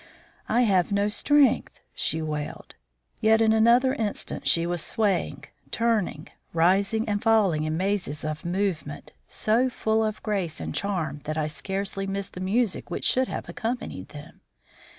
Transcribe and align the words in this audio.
"I 0.49 0.61
have 0.63 0.91
no 0.91 1.09
strength," 1.09 1.79
she 1.93 2.23
wailed. 2.23 2.73
Yet 3.19 3.39
in 3.39 3.53
another 3.53 3.93
instant 3.93 4.47
she 4.47 4.65
was 4.65 4.81
swaying, 4.81 5.43
turning, 5.69 6.27
rising, 6.53 7.07
and 7.07 7.21
falling 7.21 7.65
in 7.65 7.77
mazes 7.77 8.23
of 8.23 8.43
movement 8.43 9.13
so 9.27 9.69
full 9.69 10.03
of 10.03 10.23
grace 10.23 10.59
and 10.59 10.73
charm 10.73 11.21
that 11.25 11.37
I 11.37 11.45
scarcely 11.45 12.07
missed 12.07 12.33
the 12.33 12.39
music 12.39 12.89
which 12.89 13.05
should 13.05 13.27
have 13.27 13.47
accompanied 13.47 14.09
them. 14.09 14.41